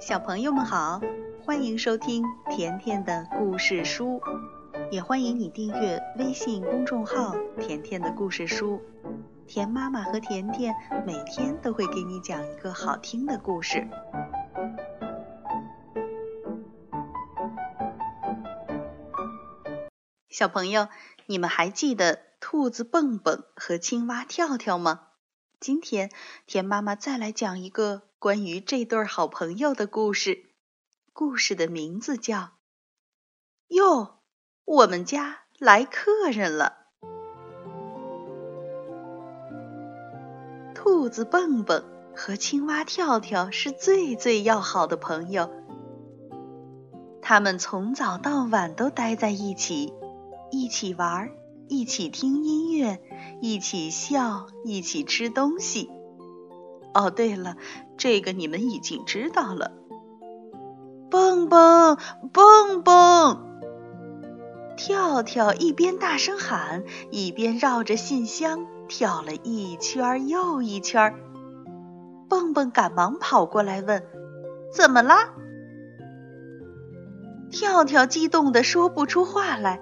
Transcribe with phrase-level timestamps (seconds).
[0.00, 1.02] 小朋友们好，
[1.44, 4.22] 欢迎收听甜甜的故事书，
[4.90, 8.80] 也欢迎你订阅微信公众号“甜甜的故事书”。
[9.46, 10.74] 甜妈妈和甜甜
[11.06, 13.86] 每天都会给你讲一个好听的故事。
[20.30, 20.88] 小朋友，
[21.26, 25.08] 你们还记得兔子蹦蹦和青蛙跳跳吗？
[25.60, 26.10] 今天
[26.46, 30.44] 甜妈妈再来讲一个关于这对好朋友的故事。
[31.14, 32.36] 故事的名字叫
[33.68, 34.18] 《哟，
[34.66, 36.76] 我们家来客人了》。
[40.74, 41.82] 兔子蹦蹦
[42.14, 45.50] 和青蛙跳跳是最最要好的朋友，
[47.22, 49.94] 他们从早到晚都待在一起，
[50.50, 51.30] 一起玩，
[51.68, 53.00] 一起听音乐。
[53.40, 55.90] 一起笑，一起吃东西。
[56.94, 57.56] 哦，对了，
[57.96, 59.72] 这个你们已经知道了。
[61.10, 61.96] 蹦蹦
[62.32, 63.38] 蹦蹦，
[64.76, 71.14] 跳跳一边大声喊，一边绕着信箱跳了一圈又一圈。
[72.28, 74.04] 蹦蹦赶忙跑过来问
[74.72, 75.34] ：“怎么啦？”
[77.50, 79.80] 跳跳激动的说不出话来，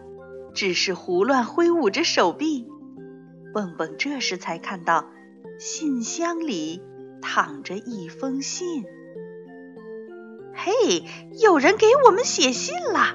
[0.54, 2.66] 只是胡乱挥舞着手臂。
[3.52, 5.04] 蹦蹦这时才看到，
[5.58, 6.82] 信箱里
[7.20, 8.84] 躺着一封信。
[10.54, 11.04] 嘿，
[11.40, 13.14] 有人给我们写信啦！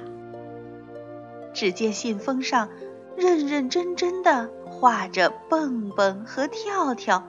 [1.52, 2.68] 只见信封上
[3.16, 7.24] 认认真真的画着蹦蹦和跳跳，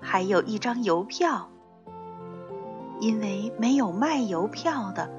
[0.00, 1.50] 还有一张邮票。
[3.00, 5.10] 因为没有卖邮票的，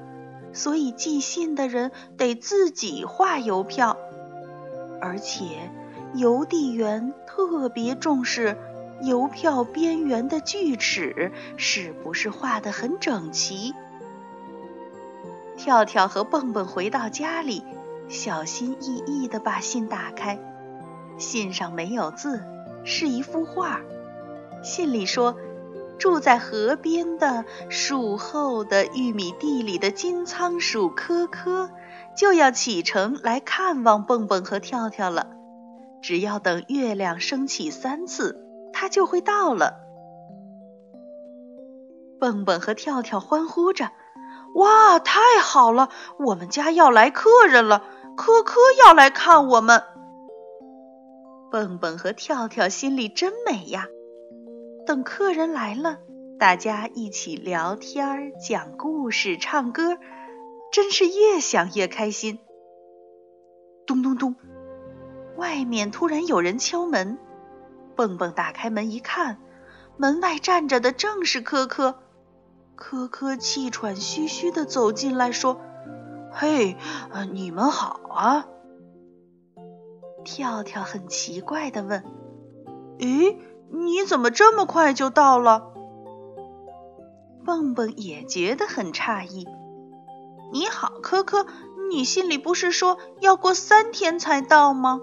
[0.52, 3.96] 所以寄信的人得自己画邮票，
[5.00, 5.44] 而且。
[6.14, 8.58] 邮递员特别重视
[9.02, 13.74] 邮票边缘的锯齿是不是画得很整齐。
[15.56, 17.64] 跳跳和蹦蹦回到家里，
[18.08, 20.38] 小心翼翼地把信打开。
[21.18, 22.42] 信上没有字，
[22.84, 23.80] 是一幅画。
[24.62, 25.36] 信里说，
[25.98, 31.70] 住在河边的树后的玉米地里的金仓鼠科科，
[32.16, 35.28] 就要启程来看望蹦蹦和跳跳了。
[36.00, 38.41] 只要等月亮升起三次，
[38.82, 39.76] 它就会到了。
[42.18, 43.92] 蹦蹦和跳跳欢呼着
[44.56, 45.88] ：“哇，太好了！
[46.18, 47.84] 我们家要来客人了，
[48.16, 49.84] 科科要来看我们。”
[51.48, 53.86] 蹦蹦和跳跳心里真美呀！
[54.84, 55.98] 等客人来了，
[56.40, 59.96] 大家一起聊天、讲故事、唱歌，
[60.72, 62.40] 真是越想越开心。
[63.86, 64.34] 咚咚咚。
[65.36, 67.16] 外面突然有人敲门，
[67.96, 69.38] 蹦蹦打开门一看，
[69.96, 71.98] 门外站着的正是科科。
[72.74, 75.60] 科科气喘吁吁地走进来说
[76.32, 76.76] ：“嘿，
[77.32, 78.46] 你们好啊！”
[80.24, 82.02] 跳跳很奇怪地问
[82.98, 83.36] ：“咦，
[83.70, 85.68] 你怎么这么快就到了？”
[87.44, 89.46] 蹦蹦也觉得很诧异
[90.52, 91.46] ：“你好，科科，
[91.90, 95.00] 你信里不是说要过三天才到吗？”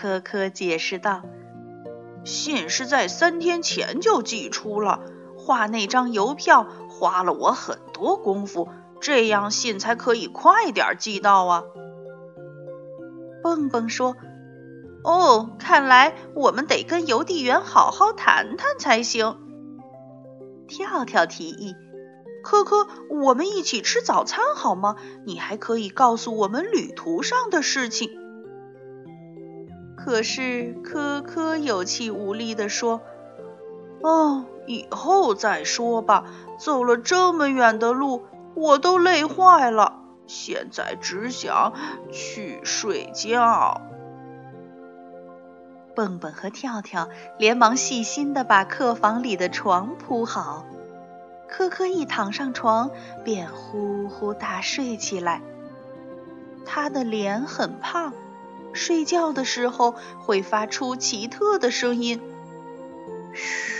[0.00, 1.20] 科科解释道
[2.24, 5.02] ：“信是在三天前就寄出了，
[5.36, 8.70] 画那张邮票花了我很多功夫，
[9.02, 11.64] 这样信才可以快点寄到啊。”
[13.44, 14.16] 蹦蹦说
[15.04, 19.36] ：“哦，看来我们得跟邮递员好好谈谈才行。”
[20.66, 21.76] 跳跳提议
[22.42, 24.96] ：“科科，我们一起吃早餐好吗？
[25.26, 28.18] 你还可以告诉我们旅途上的事情。”
[30.02, 33.02] 可是，科科有气无力地说
[34.02, 36.24] ：“哦，以后再说吧。
[36.58, 38.24] 走了这么远的路，
[38.54, 41.74] 我都累坏了，现在只想
[42.10, 43.80] 去睡觉。”
[45.94, 50.64] 蹦蹦和跳跳连忙细心地把客房里的床铺好。
[51.46, 52.90] 科科一躺上床，
[53.22, 55.42] 便呼呼大睡起来。
[56.64, 58.14] 他的脸很胖。
[58.72, 62.20] 睡觉的时候会发出奇特的声音，
[63.34, 63.78] 嘘。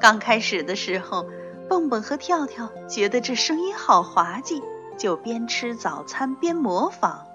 [0.00, 1.26] 刚开始的时候，
[1.66, 4.62] 蹦蹦和跳跳觉得这声音好滑稽，
[4.98, 7.26] 就边吃早餐边模仿。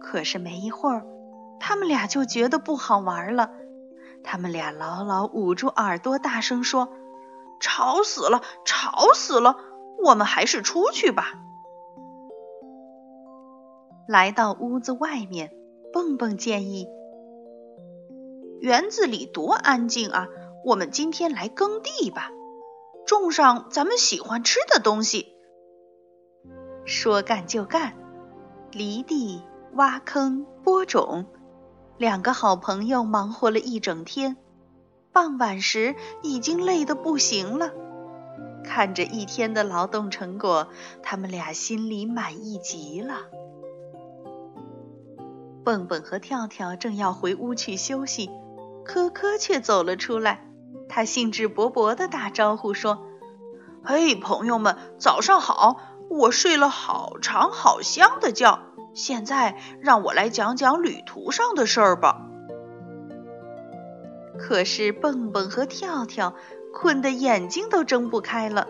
[0.00, 1.04] 可是没一会儿，
[1.60, 3.52] 他们俩就觉得不好玩了。
[4.22, 6.88] 他们俩牢牢捂住耳朵，大声说
[7.60, 9.56] ：“吵死了，吵死了！
[10.04, 11.34] 我们还是出去吧。”
[14.08, 15.52] 来到屋子外面，
[15.92, 16.86] 蹦蹦建议
[18.60, 20.28] ：“园子里多安静啊！
[20.64, 22.30] 我们今天来耕地吧，
[23.06, 25.34] 种上咱们喜欢吃的东西。”
[26.84, 27.94] 说干就干，
[28.72, 29.42] 犁地、
[29.74, 31.26] 挖坑、播种，
[32.00, 34.38] 两个好朋友忙活了一整天。
[35.12, 37.72] 傍晚时，已经累得不行了。
[38.64, 40.68] 看着一天的劳动成果，
[41.02, 43.16] 他们俩心里满意极了。
[45.62, 48.30] 蹦蹦和跳跳正要回屋去休息，
[48.82, 50.48] 科科却走了出来。
[50.88, 53.04] 他兴致勃勃地打招呼说
[53.84, 55.76] ：“嘿，朋友们，早上好！
[56.08, 58.58] 我睡了好长好香的觉，
[58.94, 62.26] 现在让我来讲讲旅途上的事儿吧。”
[64.38, 66.34] 可是蹦蹦和跳跳
[66.72, 68.68] 困得眼睛都睁不开了，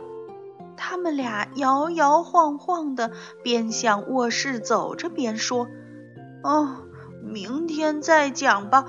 [0.76, 3.12] 他们俩摇摇晃晃地
[3.42, 5.68] 边向卧室走着边说。
[6.42, 6.88] 哦，
[7.22, 8.86] 明天再讲吧，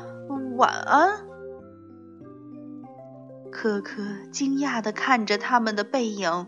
[0.56, 1.20] 晚安。
[3.52, 4.02] 科科
[4.32, 6.48] 惊讶地看着他们的背影，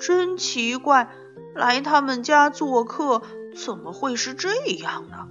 [0.00, 1.08] 真奇怪，
[1.54, 3.22] 来他们家做客
[3.56, 5.26] 怎么会是这样呢？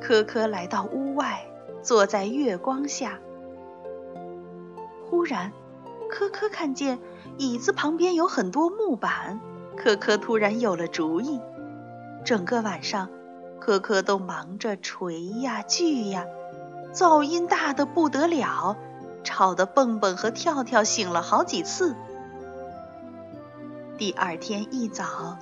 [0.00, 1.44] 科科来到屋外，
[1.82, 3.18] 坐在月光下。
[5.10, 5.52] 忽然，
[6.08, 7.00] 科科看见
[7.36, 9.40] 椅子旁边有很多木板，
[9.76, 11.40] 科科突然有了主意。
[12.24, 13.08] 整个晚上，
[13.60, 16.24] 科科都忙着锤呀锯呀，
[16.92, 18.76] 噪音大得不得了，
[19.24, 21.96] 吵得蹦蹦和跳跳醒了好几次。
[23.98, 25.38] 第二天一早，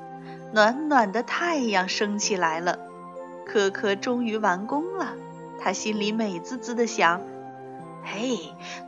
[0.54, 2.78] 暖暖的太阳升起来了，
[3.44, 5.14] 科科终于完工了。
[5.58, 7.20] 他心里美滋滋的想
[8.04, 8.38] ：“嘿，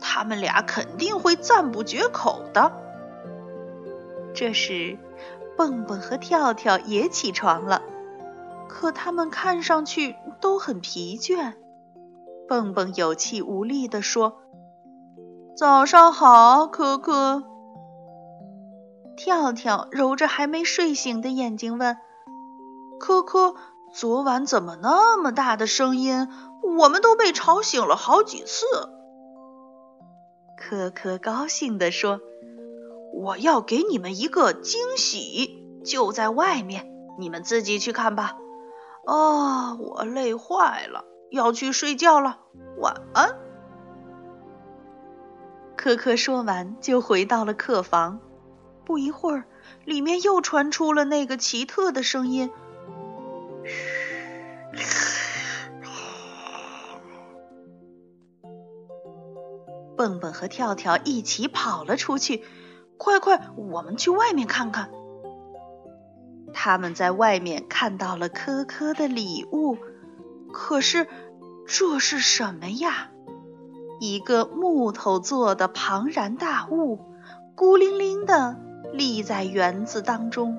[0.01, 2.73] 他们俩肯定会赞不绝口的。”
[4.33, 4.97] 这时。
[5.57, 7.81] 蹦蹦和跳跳也起床了，
[8.69, 11.55] 可他们看上去都很疲倦。
[12.47, 14.43] 蹦蹦有气无力地说
[15.57, 17.43] ：“早上好，可可。”
[19.17, 21.97] 跳跳揉着还没睡醒的眼睛问
[23.01, 23.55] ：“科科，
[23.93, 26.29] 昨晚怎么那么大的声音？
[26.79, 28.67] 我们都被吵醒了好几次。”
[30.59, 32.21] 科科高兴地说。
[33.19, 36.87] 我要给你们一个惊喜，就在外面，
[37.19, 38.37] 你们自己去看吧。
[39.07, 42.41] 啊，我累坏了，要去睡觉了，
[42.77, 43.39] 晚安。
[45.77, 48.21] 科科说完就回到了客房，
[48.87, 49.45] 不一会儿，
[49.85, 52.53] 里面又传出了那个奇特的声音。
[59.97, 62.45] 蹦蹦和跳跳一起跑了出去。
[62.97, 64.89] 快快，我们去外面看看。
[66.55, 69.77] 他们在外面看到了科科的礼物，
[70.53, 71.09] 可是
[71.67, 73.11] 这是什么呀？
[73.99, 77.01] 一个木头做的庞然大物，
[77.55, 78.61] 孤零零的
[78.97, 80.59] 立在园子当中。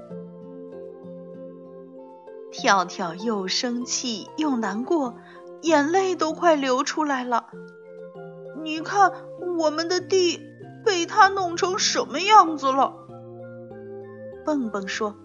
[2.52, 5.16] 跳跳又生气又难过，
[5.62, 7.48] 眼泪都快流出来了。
[8.64, 9.12] 你看，
[9.58, 10.42] 我们的地。
[10.86, 12.94] 被他弄成什么样子了？
[14.46, 15.16] 蹦蹦说：“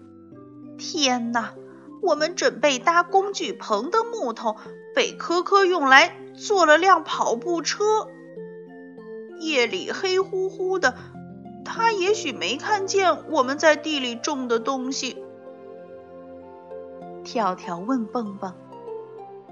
[0.77, 1.53] 天哪，
[2.01, 4.57] 我们准备搭工具棚的木头
[4.93, 8.09] 被科科用来做了辆跑步车。
[9.39, 10.95] 夜里黑乎乎的，
[11.65, 15.23] 他也许没看见我们在地里种的东西。”
[17.23, 18.53] 跳跳问蹦蹦：“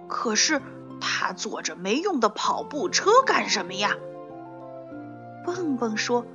[0.07, 0.61] 可是
[0.99, 3.95] 他坐着没用的跑步车干什么呀？”
[5.45, 6.25] 蹦蹦说：“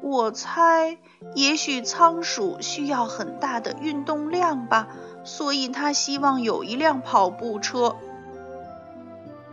[0.00, 0.98] 我猜，
[1.34, 4.88] 也许仓鼠需要很大的运动量吧，
[5.24, 7.96] 所以他希望有一辆跑步车。”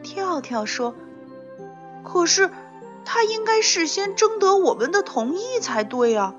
[0.03, 0.95] 跳跳说
[2.05, 2.49] ：“可是，
[3.09, 6.35] 他应该事先征得我们的同意才对啊！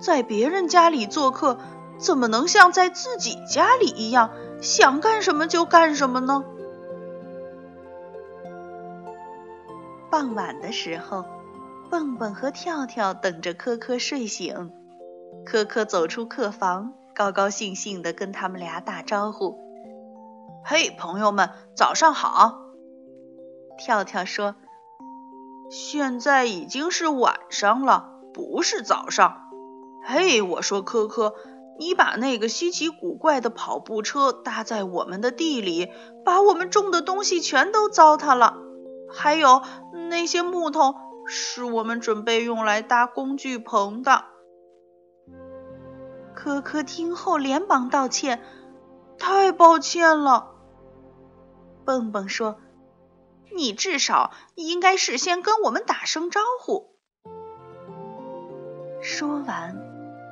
[0.00, 1.58] 在别人家里做客，
[1.98, 4.30] 怎么能像在自己家里一样，
[4.62, 6.44] 想干什么就干什么呢？”
[10.12, 11.24] 傍晚的时候，
[11.90, 14.70] 蹦蹦和跳跳等着科科睡醒。
[15.44, 19.58] 科科走出客房，高高兴兴地跟他们俩打招呼
[20.64, 22.60] ：“嘿，朋友们，早上好！”
[23.76, 24.54] 跳跳说
[25.70, 29.48] ：“现在已经是晚上了，不是早上。”
[30.04, 31.34] 嘿，我说科科，
[31.78, 35.88] 你把那个稀奇古怪的跑步车搭在我们的地里，
[36.24, 38.58] 把我们种的东西全都糟蹋了。
[39.10, 39.62] 还有。
[40.10, 40.96] 那些木头
[41.26, 44.24] 是我们准备用来搭工具棚的。
[46.34, 48.42] 科科听后连忙道歉
[49.18, 50.50] ：“太抱歉了。”
[51.86, 52.56] 蹦蹦说
[53.54, 56.90] ：“你至少应该事先跟我们打声招呼。”
[59.02, 59.76] 说完，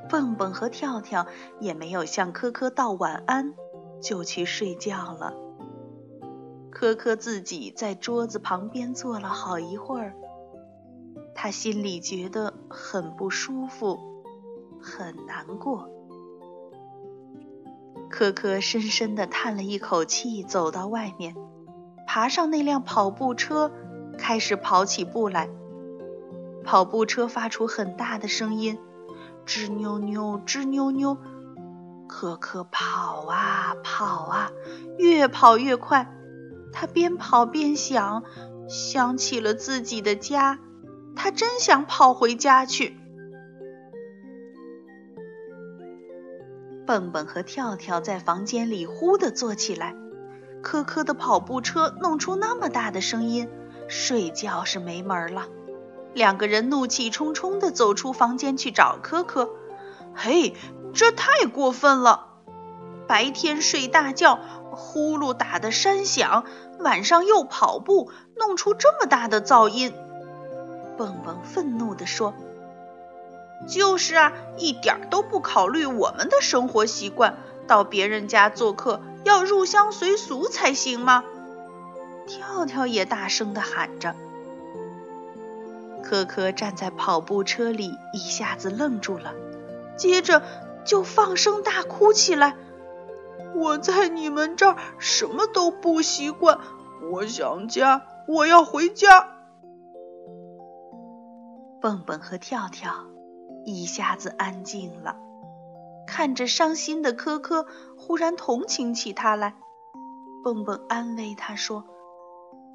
[0.09, 1.27] 蹦蹦和跳跳
[1.59, 3.55] 也没有向科科道晚安，
[4.03, 5.35] 就去睡觉了。
[6.71, 10.15] 科科自己在桌子旁边坐了好一会儿，
[11.35, 13.99] 他心里觉得很不舒服，
[14.81, 15.89] 很难过。
[18.11, 21.35] 科科深深地叹了一口气，走到外面，
[22.09, 23.71] 爬上那辆跑步车，
[24.17, 25.50] 开始跑起步来。
[26.65, 28.79] 跑步车发出很大的声音，
[29.45, 31.19] 吱扭扭，吱扭扭。
[32.09, 34.50] 可可跑啊跑啊，
[34.97, 36.11] 越跑越快。
[36.73, 38.23] 他边跑边想，
[38.71, 40.59] 想起了自己的家，
[41.15, 42.97] 他真想跑回家去。
[46.87, 49.95] 蹦蹦和跳跳在房间里呼的坐起来，
[50.62, 53.49] 科科的跑步车弄出那么大的声音，
[53.88, 55.47] 睡觉是没门了。
[56.15, 59.49] 两个人怒气冲冲地走出房间去找科科。
[60.15, 60.55] 嘿，
[60.95, 62.27] 这太过分了！
[63.07, 64.38] 白天睡大觉，
[64.71, 66.45] 呼噜打得山响，
[66.81, 69.95] 晚上又跑步，弄出这么大的噪音。
[70.97, 72.35] 蹦蹦愤怒地说。
[73.67, 77.38] 就是啊，一点都不考虑我们的生活习惯。
[77.67, 81.23] 到别人家做客要入乡随俗才行吗？
[82.27, 84.15] 跳跳也大声地喊着。
[86.03, 89.35] 可可站在跑步车里，一下子愣住了，
[89.99, 90.43] 接着
[90.87, 92.57] 就放声大哭起来。
[93.55, 96.59] 我在你们这儿什么都不习惯，
[97.13, 99.29] 我想家，我要回家。
[101.83, 103.05] 蹦蹦和跳跳。
[103.67, 105.17] 一下子安静了，
[106.09, 107.67] 看着伤心的科科，
[107.99, 109.55] 忽然同情起他来。
[110.43, 111.85] 蹦蹦安慰他说：“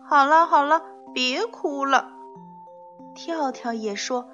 [0.08, 0.84] 好了好了，
[1.16, 2.14] 别哭了。”
[3.16, 4.30] 跳跳也说：“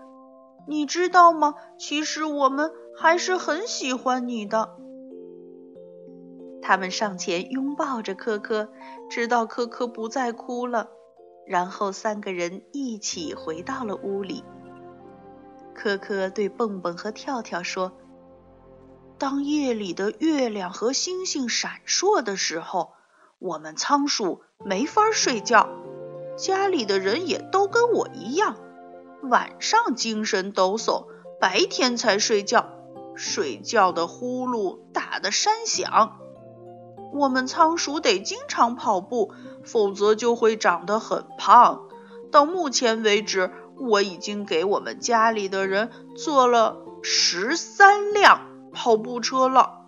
[0.67, 1.55] 你知道吗？
[1.77, 4.75] 其实我们还是很喜欢你的。”
[6.61, 8.69] 他们上前拥抱着科科，
[9.09, 10.89] 直到科科不再哭了，
[11.47, 14.43] 然后三个人一起回到了屋里。
[15.73, 17.93] 科科对蹦蹦和跳跳说
[19.19, 22.93] ：“当夜里的月亮和星星闪烁的时候，
[23.37, 25.67] 我们仓鼠没法睡觉。
[26.37, 28.55] 家里的人也都跟我一样，
[29.23, 31.07] 晚上精神抖擞，
[31.41, 32.69] 白天才睡觉。
[33.13, 36.17] 睡觉的呼噜打得山响。
[37.11, 39.33] 我们仓鼠得经常跑步，
[39.65, 41.89] 否则就会长得很胖。
[42.31, 49.87] 到目前为止。”我已经给我们家里的人做了十三辆跑步车了。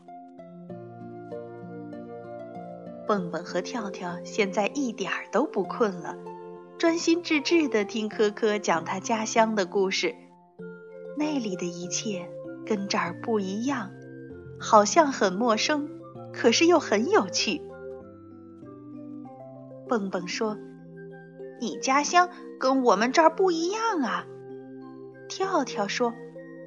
[3.07, 6.15] 蹦蹦和跳跳现在一点儿都不困了，
[6.77, 10.15] 专心致志地听科科讲他家乡的故事。
[11.17, 12.29] 那里的一切
[12.65, 13.91] 跟这儿不一样，
[14.59, 15.89] 好像很陌生，
[16.33, 17.61] 可是又很有趣。
[19.87, 20.57] 蹦蹦说。
[21.59, 22.27] 你家乡
[22.59, 24.25] 跟我们这儿不一样啊！
[25.29, 26.11] 跳跳说：“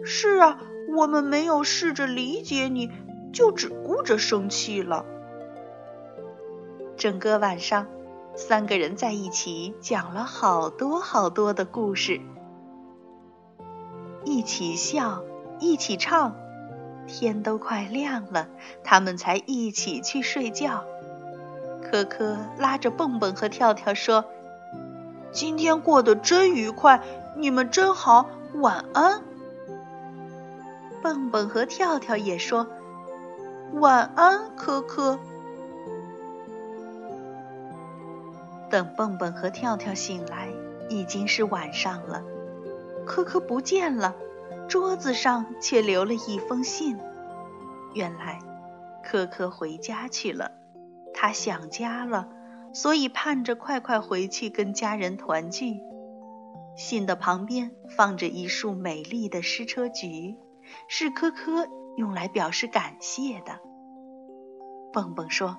[0.07, 0.61] 是啊，
[0.95, 2.91] 我们没有试着理解你，
[3.33, 5.05] 就只顾着生气了。”
[6.97, 7.87] 整个晚上，
[8.35, 12.21] 三个人在一起讲了好多好多的故事，
[14.25, 15.23] 一起笑，
[15.59, 16.37] 一起唱，
[17.07, 18.49] 天都快亮了，
[18.83, 20.85] 他们才一起去睡觉。
[21.83, 24.25] 科科拉着蹦蹦和跳跳说。
[25.33, 27.03] 今天过得真愉快，
[27.37, 29.21] 你们真好，晚安。
[31.05, 32.67] 蹦蹦和跳跳也说
[33.75, 35.21] 晚安，科科。
[38.71, 40.49] 等蹦蹦和跳跳醒来，
[40.89, 42.25] 已经是晚上了。
[43.05, 44.17] 科科不见了，
[44.67, 46.97] 桌子上却留了一封信。
[47.93, 48.39] 原来，
[49.03, 50.53] 科科回家去了，
[51.13, 52.31] 他想家了。
[52.73, 55.81] 所以盼着快快回去跟家人团聚。
[56.79, 60.37] 信的旁边放着一束美丽的矢车菊，
[60.89, 63.61] 是科科用来表示感谢的。
[64.93, 65.57] 蹦蹦说：“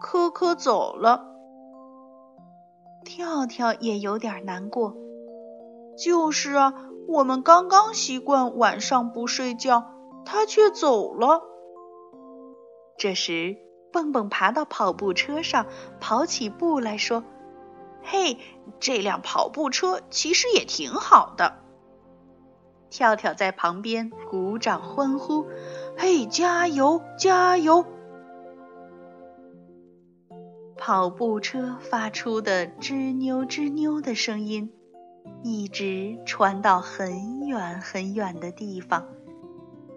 [0.00, 1.28] 科科走了。”
[3.04, 4.96] 跳跳也有点难过。
[5.98, 6.74] 就是啊，
[7.08, 9.84] 我们刚刚习惯晚上不睡觉，
[10.24, 11.42] 他却走了。
[12.96, 13.56] 这时。
[13.92, 15.66] 蹦蹦爬到跑步车上，
[16.00, 17.24] 跑起步来说
[18.02, 18.38] ：“嘿，
[18.80, 21.58] 这辆跑步车其实也挺好的。”
[22.92, 25.46] 跳跳在旁边鼓掌欢呼
[25.96, 27.86] ：“嘿，加油，加油！
[30.76, 34.70] 跑步车发出的吱扭吱扭的声音，
[35.42, 39.08] 一直传到很远很远的地方，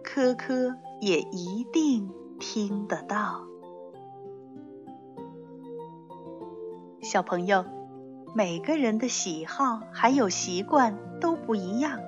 [0.01, 2.09] 科科也一定
[2.39, 3.41] 听得到。
[7.01, 7.65] 小朋友，
[8.33, 11.99] 每个人的喜好还有习惯都不一样。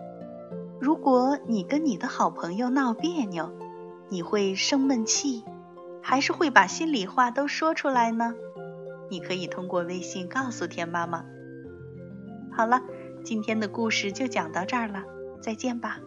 [0.79, 3.51] 如果你跟你的好朋友闹别扭，
[4.10, 5.43] 你会生闷气，
[6.01, 8.36] 还是会把心里话都说出来呢？
[9.10, 11.25] 你可以通过微信告诉田妈妈。
[12.51, 12.81] 好了，
[13.24, 15.03] 今天的故事就讲到这儿了，
[15.41, 16.00] 再见吧。